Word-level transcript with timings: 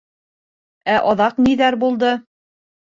—Ә 0.95 0.97
аҙаҡ 1.13 1.39
ниҙәр 1.49 1.81
булды? 1.87 2.15